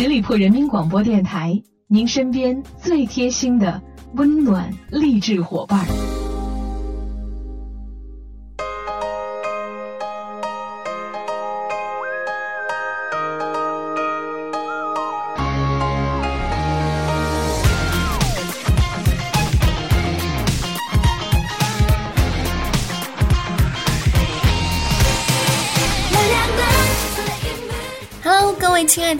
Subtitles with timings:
[0.00, 3.82] 十里铺人民广播电台，您身边最贴心的
[4.14, 5.84] 温暖励志伙伴。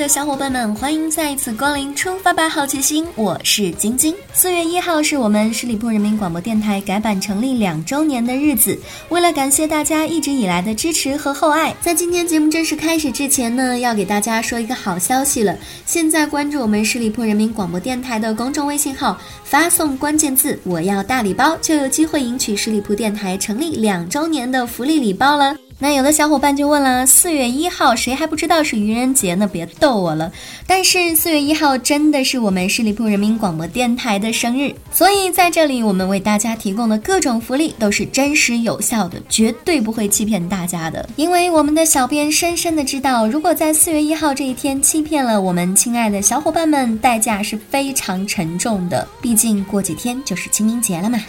[0.08, 4.14] 小伙伴们，欢迎再一次光临出发吧好奇心，我是晶晶。
[4.32, 8.76] 四月一号是我们十里铺人民广播电台改版成立两周年的日子。
[9.10, 15.54] 为了感谢大家一直以来的支持和厚爱，在今天节目正式开始之前呢，要给大家说一个好消息了。
[15.84, 25.54] 现在关注我们十里铺人民广播电台的公众微信号，发送关键字“我要大礼包”，就有机会赢取十里铺电台成立两周年的福利礼包了。
[25.80, 29.46] 那有的小伙伴就问了：四月一号谁还不知道是愚人节呢？
[29.46, 30.32] 别逗我了。
[30.66, 41.08] 但是四月一号真的是我们十里铺人民广播电台的生日，所以在这里我们为大家提供的各种福利都是真实有效的，绝对不会欺骗大家的。
[41.14, 49.06] 因为我们的小编深深的知道，如果在四月一号这一天欺骗了我们亲爱的小伙伴们，代价是非常沉重的。
[49.22, 51.20] 毕竟过几天就是清明节了嘛。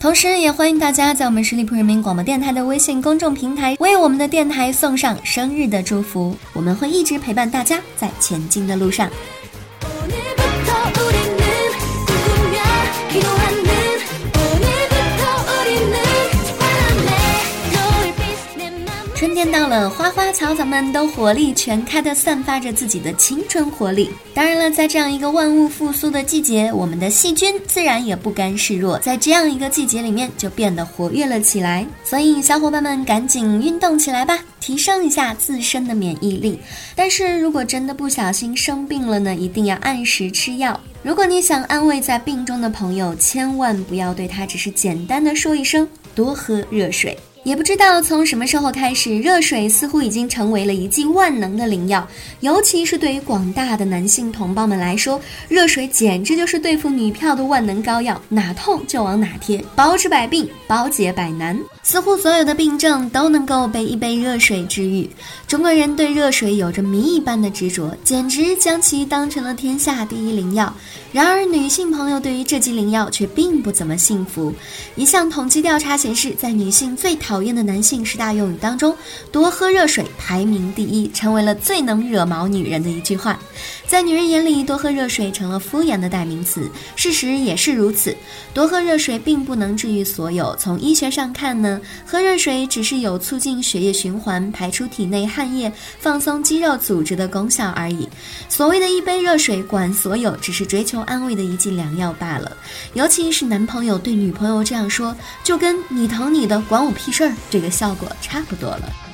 [0.00, 6.34] 同时，也欢迎大家在我们十里铺人民广播电台的微信公众平台为我们的电台送上生日的祝福。
[6.54, 9.10] 我们会一直陪伴大家在前进的路上。
[19.70, 24.10] 了，花花草草们都活力全开的散发着自己的青春活力。
[24.34, 31.86] 当然了，在这样一个万物复苏的季节，我们的细菌自然也不甘示弱，在这样一个季节里面就变得活跃了起来。
[32.04, 36.58] 所以，小伙伴们赶紧运动起来吧，提升一下自身的免疫力。
[36.96, 40.78] 但是如果真的不小心生病了呢，一定要按时吃药。
[41.04, 47.16] 如果你想安慰在病中的朋友，千万不要对他只是简单的说一声多喝热水。
[47.42, 52.06] 也不知道从什么时候开始，热水似乎已经成为了一剂万能的灵药。
[52.40, 55.18] 尤其是对于广大的男性同胞们来说，
[55.48, 61.58] 热水简直就是对付女票的万能膏药，哪痛就往哪贴，包治百病，包解百难。
[61.82, 65.08] 似乎所有的病症都能够被一杯热水治愈。
[65.48, 70.72] 中国人对热水有着谜一般的执着，简直将其当成了天下第一灵药。
[71.12, 74.54] 然而，女性朋友对于这剂灵药却并不怎么信服。
[74.94, 78.94] 一项统计调查显示，在女性最讨厌的男性十大用语当中，
[79.32, 83.36] 多喝热水排名第一，成为了最能惹毛女人的一句话。
[83.88, 86.70] 在女人眼里，多喝热水成了敷衍的代名词。
[86.94, 88.16] 事实也是如此，
[88.54, 90.54] 多喝热水并不能治愈所有。
[90.56, 91.69] 从医学上看呢？
[92.06, 98.08] 喝热水只是有促进血液循环、排出体内汗液、放松肌肉组织的功效而已。
[98.48, 102.56] 所谓的一杯热水管所有，只是追求安慰的一剂良药罢了。
[102.94, 105.14] 尤其是男朋友对女朋友这样说，
[105.44, 109.09] 就跟你疼你的，管我屁事儿，这个效果差不多了。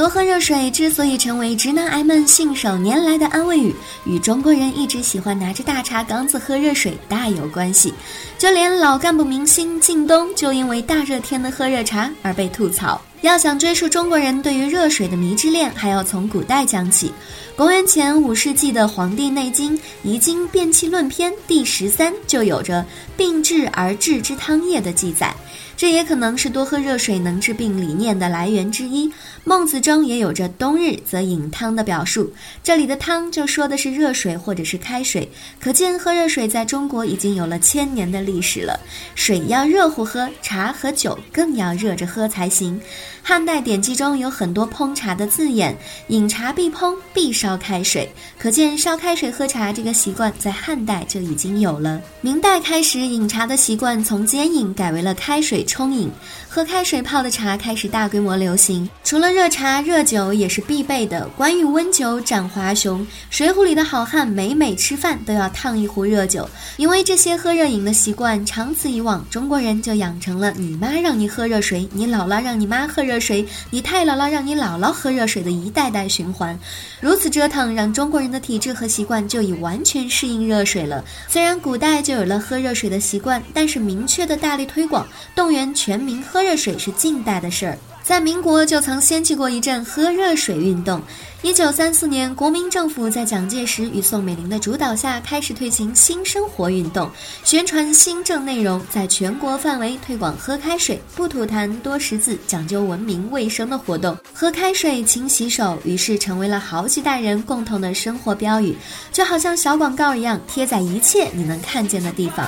[0.00, 7.92] 多喝热水之所以成为直男癌们信手拈来的安慰语，与中国人一直喜欢拿着大茶缸子喝热水大有关系。
[8.38, 12.98] 就连老干部明星靳东，就因为大热天的喝热茶而被吐槽。
[13.20, 17.12] 要想追溯中国人对于热水的迷之恋，还要从古代讲起。
[17.60, 22.82] 公元前五世纪的《黄帝内经·遗经变气论篇》第十三就有着
[23.18, 25.36] “病治而治之汤液”的记载。
[25.76, 29.10] 这也可能是多喝热水能治病理念的来源之一。
[29.44, 32.32] 孟子中也有着“冬日则饮汤”的表述，
[32.62, 35.30] 这里的汤就说的是热水或者是开水。
[35.58, 38.78] 可见喝热水在中国已经有了千年的历史了。
[39.14, 42.80] 水要热乎喝，茶和酒更要热着喝才行。
[43.22, 45.76] 汉代典籍中有很多烹茶的字眼，
[46.08, 52.00] 饮茶必烹，必烧烧开水，可见烧开水喝茶这个习惯在汉代就已经有了。
[52.20, 55.64] 明代开始，饮茶的习惯从煎饮改为了开水。
[55.64, 56.08] 冲饮，
[56.48, 58.88] 喝开水泡的茶开始大规模流行。
[59.02, 61.26] 除了热茶，热酒也是必备的。
[61.36, 66.48] 关于温酒斩华雄，水浒里的好汉每每吃饭都要烫一壶热酒。
[66.76, 76.56] 因为这些喝热饮的习惯，长此以往，中国人就养成了你妈让你喝热水，你姥姥让你妈喝热水，你太姥姥让你姥姥喝热水的一代代循环。
[77.00, 81.02] 如此之折腾，让中国人的体质和习惯就已完全适应热水了。
[81.26, 85.74] 虽然古代就有了喝热水的习惯，但是明确的大力推广动员。
[85.74, 87.78] 全民喝热水是近代的事儿。
[88.10, 91.00] 在民国就曾掀起过一阵喝热水运动。
[91.42, 97.08] 一九三四年，国民政府在蒋介石与宋美龄的主导下，开始推行新生活运动，
[97.44, 104.18] 宣传新政内容，在全国范围推广喝开水、不吐痰、多识字、讲究文明卫生的活动。
[104.34, 108.74] 喝开水，勤洗手，于是成为了好几代人共同的生活标语，
[109.12, 112.44] 就好像小广告一样，贴在一切你能看见的地方。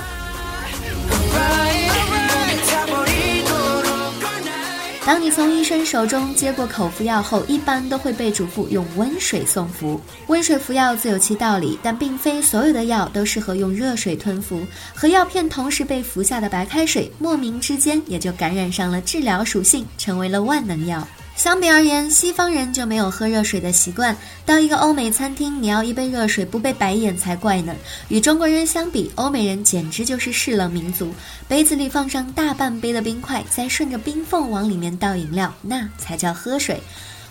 [5.04, 10.00] 当你从医生手中接过口服药后，一般都会被嘱咐用温水送服。
[10.28, 14.64] 温水服药自有其道理，但并非所有的药都适合用热水吞服。
[14.94, 21.06] 和药片同时被服下的白开水，莫名之间也就感染上了治疗属性，成为了万能药。
[21.42, 24.16] 相比而言，西方人就没有喝热水的习惯。
[24.46, 27.74] 到一个欧美餐厅，你要一杯热水不被白眼才怪呢。
[28.06, 31.12] 与中国人相比，欧美人简直就是世冷民族。
[31.48, 36.80] 杯子里放上大半杯的冰块，再顺着冰缝往里面倒饮料，那才叫喝水。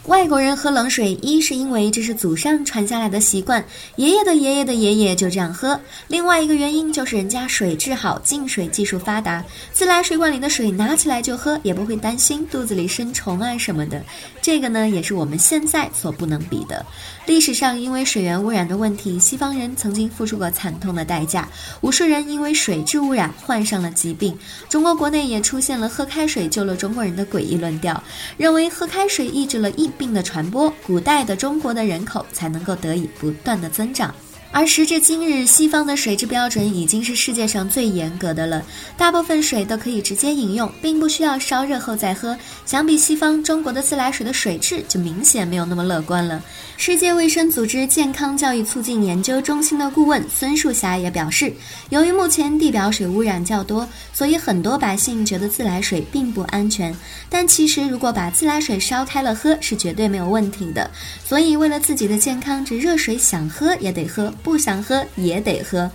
[0.07, 3.63] 外国人喝冷水，一是因为这是祖上传下来的习惯，
[3.97, 14.03] 爷爷的爷爷的爷爷就这样喝；另外一个原因就是人家水质好，净水技术发达，自来水管里的水拿起来就喝，也不会担心肚子里生虫啊什么的。
[14.41, 16.83] 这个呢，也是我们现在所不能比的。
[17.27, 21.47] 历史上因为水源污染的问题，西方人曾经付出过惨痛的代价，
[21.81, 24.35] 无数人因为水质污染患上了疾病。
[24.67, 28.03] 中国国内也出现了喝开水救了中国人的诡异论调，
[28.35, 34.13] 认为喝开水抑制了疫病的传播，古代的中国的人口才能够得以不断的增长。
[34.53, 38.61] 而时至今日，西方的水质标准已经是世界上最严格的了，
[38.97, 42.37] 大部分水都可以直接饮用，并不需要烧热后再喝。
[42.65, 46.43] 相比西方，中国的自来水的水质就明显没有那么乐观了。
[46.75, 51.53] 世界卫生组织健康教育促进研究中心的顾问孙树霞也表示，
[51.89, 56.93] 由于目前地表水污染较多，所以很多百姓觉得自来水并不安全。
[57.29, 60.91] 但其实，如果把自来水烧开了喝，是绝对没有问题的。
[61.23, 64.33] 所以，为了自己的健康，这热水想喝也得喝。
[64.43, 65.89] 不想喝也得喝，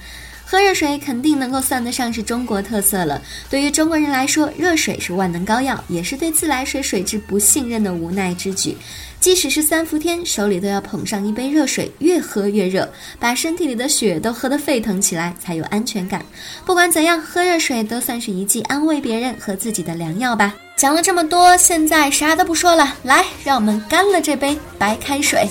[0.45, 3.21] 喝热水肯定能够算得上是中国特色了。
[3.51, 8.77] 对于中国人来说，热水是万能膏药，也是对自来水水质不信任的无奈之举。
[9.19, 12.89] 即使是三伏天，手里都要捧上一杯热水，越喝越热，
[13.19, 16.25] 把身体里的血都喝得沸腾起来，才有安全感。
[16.65, 20.55] 不管怎样，喝热水都算是一剂安慰别人和自己的良药吧。
[20.77, 25.49] 讲了这么多，现在啥都不说了，来，让我们干了这杯白开水。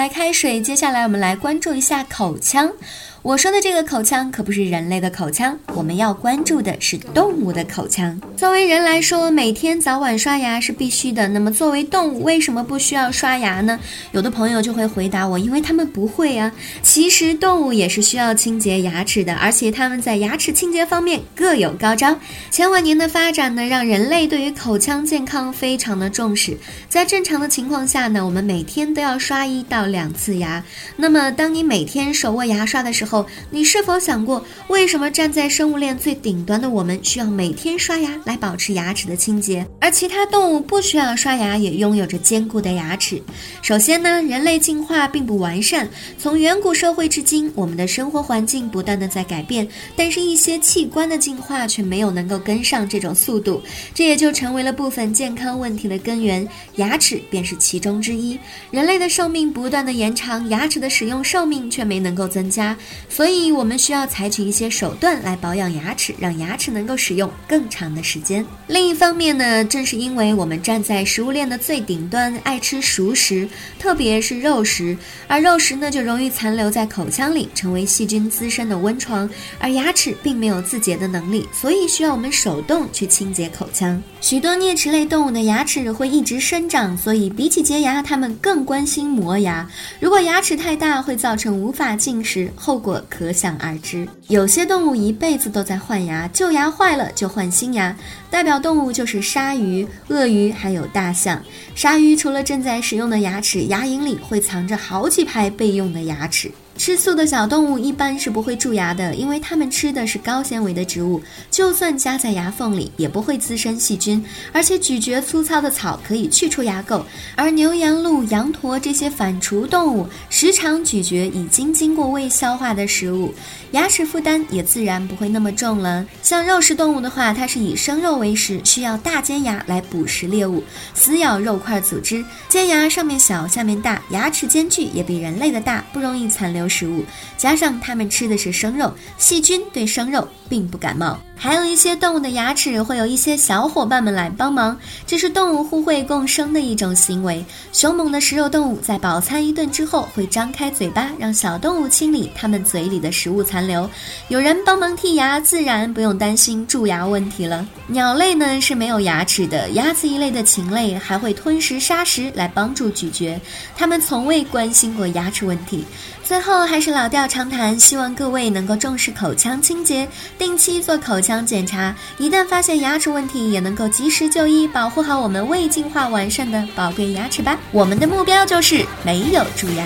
[0.00, 2.72] 白开水，接下来我们来关注一下口腔。
[3.22, 8.18] 我说的这个口腔可不是人类的口腔，我们要关注的是动物的口腔。
[8.34, 11.28] 作为人来说，每天早晚刷牙是必须的。
[11.28, 13.78] 那么作为动物，为什么不需要刷牙呢？
[14.12, 16.50] 有的朋友就会回答我，因为他们不会啊。
[16.80, 22.18] 其实动物也是需要清洁牙齿的，而且他们在牙齿清洁方面各有高招。
[22.50, 26.56] 千万年的发展呢，让人类对于口腔健康非常的重视。
[26.88, 30.64] 在正常的情况下呢，我们每天都要刷一到两次牙。
[30.96, 43.20] 那么当你每天手握牙刷的时候，后，你是否想过，为什么站在生物链最顶端的我们需要每天刷牙来保持牙齿的清洁，而其他动物不需要刷牙也拥有着坚固的牙齿？
[43.62, 49.66] 首先呢，人类进化并不完善，从远古社会至今，我们的生活环境不断的在改变，
[49.96, 53.60] 但是一些器官的进化却没有能够跟上这种速度，
[53.92, 58.38] 这也就成为了部分健康问题的根源，牙齿便是其中之一。
[58.70, 62.76] 人类的寿命不断的延长，牙齿的使用寿命却没能够增加。
[63.08, 68.44] 所以，我们需要采取一些手段来保养牙齿，让牙齿能够使用更长的时间。
[68.68, 79.28] 另一方面呢，正是因为我们站在食物链的最顶端，爱吃熟食，特别是肉食，而肉食呢就容易残留在口腔里，成为细菌滋生的温床。
[79.58, 84.00] 而牙齿并没有自洁的能力，所以需要我们手动去清洁口腔。
[84.20, 89.68] 许多啮齿类动物的牙齿会一直生长，所以比起洁牙，它们更关心磨牙。
[89.98, 92.89] 如果牙齿太大，会造成无法进食，后果。
[93.10, 97.94] 可想而知，有些动物一辈子都在换牙，旧牙坏了就换新牙。
[98.30, 101.42] 代表动物就是鲨鱼、鳄鱼，还有大象。
[101.74, 106.50] 鲨鱼除了正在使用的牙齿，牙龈里会藏着好几排备用的牙齿。
[106.80, 111.20] 吃素的小动物一般是不会蛀牙的，因为它们吃的是高纤维的植物，
[111.50, 114.24] 就算夹在牙缝里也不会滋生细菌。
[114.50, 117.02] 而且咀嚼粗糙的草可以去除牙垢，
[117.36, 123.34] 而牛、羊、鹿、羊驼这些反刍动物时常咀嚼已经经过胃消化的食物，
[123.72, 126.06] 牙齿负担也自然不会那么重了。
[126.22, 136.69] 像肉食动物的话，它是以生肉为食，需要大尖牙来捕食猎物，撕咬肉块组织，尖牙上面小下面大，牙齿间距也比人类的大，不容易残留。
[136.70, 137.04] 食物，
[137.36, 141.18] 加上它们吃的是生肉，细菌对生肉并不感冒。
[141.42, 147.42] 还有一些动物的牙齿会有一些小伙伴们来帮忙，这是动物互惠共生的一种行为。
[147.72, 153.88] 凶猛的食肉动物在饱餐一顿之后，会张开嘴巴让小动物清理它们嘴里的食物残留。
[154.28, 157.66] 有人帮忙剔牙，自然不用担心蛀牙问题了。
[157.86, 163.40] 鸟类呢是没有牙齿的，鸭子一类的禽类还会吞食沙石来帮助咀嚼，
[163.74, 165.86] 它们从未关心过牙齿问题。
[166.30, 170.08] 最后还是老调常谈，希望各位能够重视口腔清洁，
[170.38, 171.92] 定期做口腔检查。
[172.18, 177.58] 一旦发现牙齿问题，也能够及时就医，保护好我们未进化完善的宝贵牙齿吧。
[177.72, 179.84] 我们的目标就是没有蛀牙。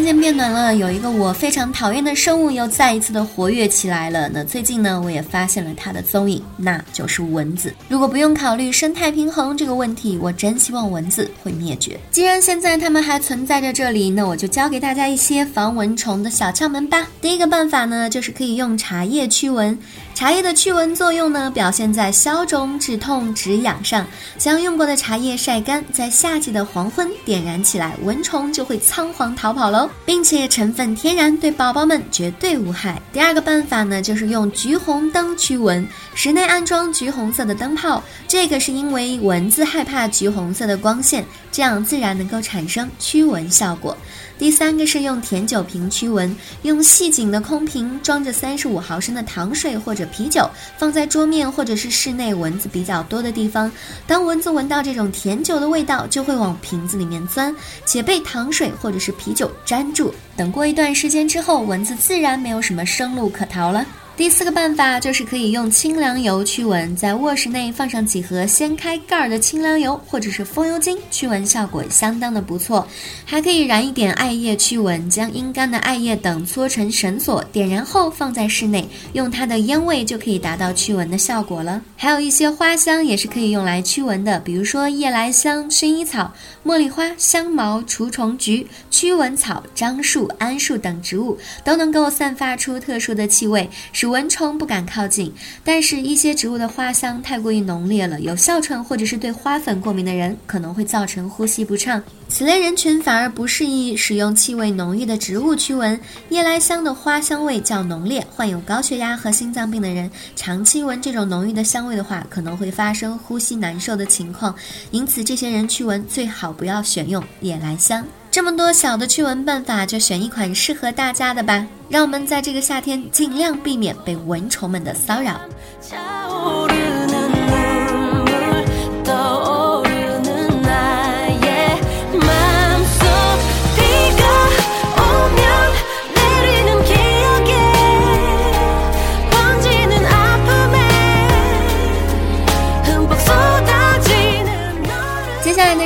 [0.00, 4.30] 渐渐变暖了，有一个我非常讨厌的生物又再一次的活跃起来了。
[4.30, 7.74] 那最近呢，我也发现了它的踪影，那就是蚊子。
[7.86, 12.00] 如果不用考虑生态平衡这个问题，我真希望蚊子会灭绝。
[12.10, 17.06] 既然现在它们还存在着这里，那我就教给大家一些防蚊虫的小窍门吧。
[17.20, 19.78] 第一个办法呢，就是可以用茶叶驱蚊。
[20.14, 24.06] 茶叶的驱蚊作用呢，表现在消肿、止痛、止痒上。
[24.36, 33.00] 将用过的茶叶晒干，在夏季的黄昏点燃起来，蚊虫就会仓皇逃跑喽，并且成分天然，对宝宝们绝对无害。
[33.12, 43.96] 第二个办法呢，就是用橘红灯驱蚊，室内安装橘红色的灯泡，这个是因为蚊子害怕橘红色的光线，这样自然能够产生驱蚊效果。
[44.40, 53.70] 第三个是用甜酒瓶驱蚊，用细颈的空瓶装着三十五毫升的糖水或者啤酒，放在桌面或者是室内蚊子比较多的地方。
[54.06, 57.54] 当蚊子闻到这种甜酒的味道，就会往瓶子里面钻，
[57.84, 60.14] 且被糖水或者是啤酒粘住。
[60.38, 63.84] 等过一段时间之后，蚊子自然没有什么生路可逃了。
[64.20, 72.86] 第四个办法就是可以用清凉油驱蚊，在卧室内放上几盒掀开盖儿的清凉油，或者是风油精，驱蚊效果相当的不错。
[73.24, 81.80] 还可以燃一点艾叶驱蚊，将阴干的艾叶等搓成绳索，点燃后放在室内，用它的烟味就可以达到驱蚊的效果了。
[81.96, 86.30] 还有一些花香也是可以用来驱蚊的，比如说夜来香、薰衣草、
[86.62, 95.32] 茉莉花、香茅、除虫菊、驱蚊草、樟树、桉树等植物都能够散发出特殊的气味，使蚊虫不敢靠近，
[95.64, 102.02] 但是，一些植物的花香太过于浓烈了，有哮喘或者是对花粉过敏的人，可能会造成呼吸不畅。
[102.30, 105.98] 此类人群反而不适宜使用气味浓郁的植物驱蚊。
[106.28, 114.54] 夜来香的花香味较浓烈，患有高血压和心脏病的人长期闻这种浓郁的香味的话，可能会发生呼吸难受的情况。
[114.92, 118.06] 因此，这些人驱蚊最好不要选用夜来香。
[118.30, 121.66] 这么多小的驱蚊办法，就选一款适合大家的吧。
[121.88, 125.40] 让我们在这个夏天尽量避免被蚊虫们的骚扰。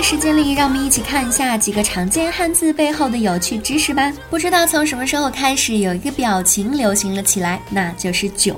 [0.07, 4.13] 时间里，让我们一起看一下几个常见汉字背后的有趣知识吧。
[4.29, 8.55] 不知道从什么时候开始，有一个表情流行了起来，那就是“囧”。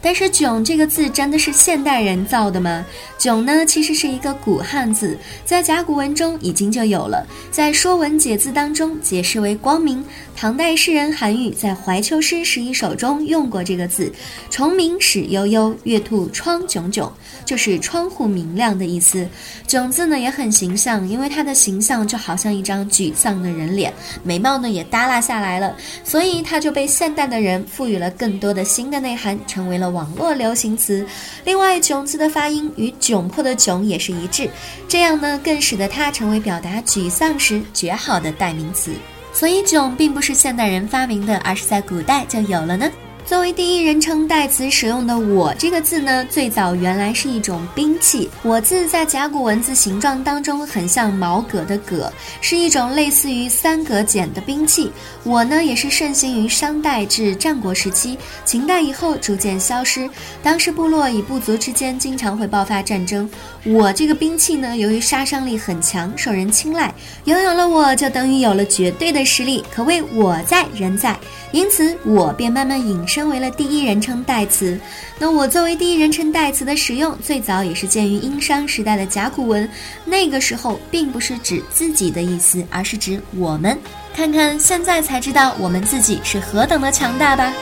[0.00, 2.82] 但是“囧”这个字真的是现代人造的吗
[3.20, 10.02] ？“囧”呢，其实是一个古汉字，在甲骨文中已经就有了，在《说文解字》当中解释为光明。
[10.34, 14.10] 唐代诗人韩愈在《怀秋诗十一首》中用过这个字
[14.50, 17.10] ：“虫鸣始悠悠，月兔窗炯炯”，
[17.44, 19.26] 就是窗户明亮的意思。
[19.66, 25.74] “囧”字呢也很形象，像因为它的形象就好像一张沮丧的人脸，眉毛呢也耷拉下来了，
[26.04, 31.04] 所以它就被现代的人赋予了更多的新的内涵，成为了网络流行词。
[31.42, 34.48] 另外，“囧”字的发音与窘迫的“窘”也是一致，
[34.86, 38.92] 这样呢更使得它成为表达沮丧时绝好的代名词。
[39.32, 42.88] 所以，囧并不是现代人发明的，而是在古代就有了呢。
[43.26, 48.30] 作为第一人称代词使用的“我”这个字呢，最早原来是一种兵器。
[48.44, 54.92] “我”字在甲骨文字形状当中很像矛戈的“戈”，是一种类似于三格锏的兵器。
[55.24, 60.08] “我”呢，也是盛行于商代至战国时期，秦代以后逐渐消失。
[60.40, 63.28] 当时部落与部族之间经常会爆发战争。
[63.68, 66.94] 我这个兵器呢，由于杀伤力很强，受人青睐。
[67.24, 71.18] 拥有了我，就等于有了绝对的实力，可谓我在人在。
[71.50, 74.78] 因此，我便慢慢引申为了第一人称代词。
[75.18, 79.68] 那我作为第一人称代词的使用，最早也是见于殷商时代的甲骨文。
[80.04, 83.76] 那个时候，并不是指自己的意思，而是指我们。
[84.14, 87.52] 看看现在才知道，我们自己是何等的强大吧。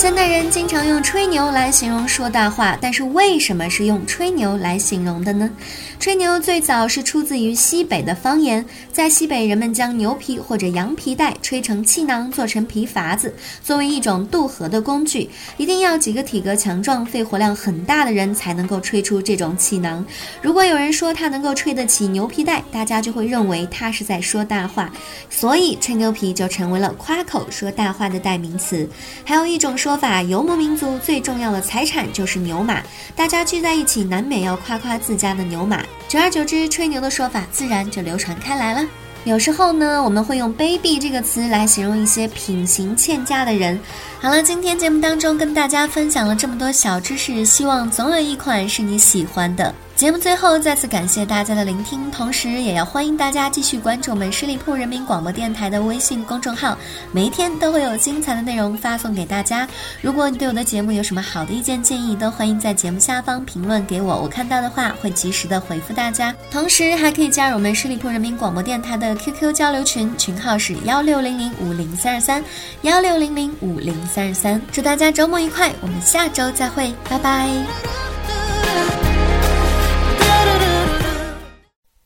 [0.00, 5.50] 现代人经常用吹牛来形容说大话，但是为什么是用吹牛来形容的呢？
[5.98, 15.28] 吹牛最早是出自于西北的方言，在西北人们将牛皮或者羊皮带吹成气囊，做成皮筏子，作为一种渡河的工具。
[15.58, 20.02] 一定要几个体格强壮、肺活量很大的人才能够吹出这种气囊。
[20.40, 24.90] 如果有人说他能够吹得起牛皮带，大家就会认为他是在说大话，
[25.28, 28.88] 所以吹牛皮就成为了夸口说大话的代名词。
[29.26, 29.89] 还有一种说。
[29.90, 32.80] 说法，游牧民族最重要的财产就是牛马，
[33.16, 35.82] 大家聚在一起，难免要夸夸自家的牛马。
[36.06, 38.88] 久而久之，吹牛的说法自然就流传开来了。
[39.24, 43.80] 有时候呢，我们会用卑鄙这个词来形容一些品行欠佳的人。
[44.20, 49.74] 好了，今天节目当中跟大家分享了这么多小知识，希望总有一款是你喜欢的。
[50.00, 56.74] 节目最后再次感谢大家的聆听，同时也要欢迎大家继续关注我们十里铺人民广播电台的微信公众号，
[57.12, 59.68] 每一天都会有精彩的内容发送给大家。
[60.00, 66.34] 如果你对我的节目有什么好的意见建议，都欢迎在节目下方评论给我，我看到的话会及时的回复大家。
[66.50, 72.42] 同时还可以加入我们十里铺人民广播电台的 QQ 交流群，群号是幺六零零五零三二三
[72.80, 74.58] 幺六零零五零三二三。
[74.72, 77.99] 祝大家周末愉快，我们下周再会，拜拜。